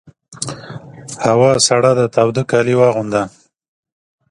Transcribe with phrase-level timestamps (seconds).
[1.25, 3.23] هوا سړه ده تاوده کالي واغونده!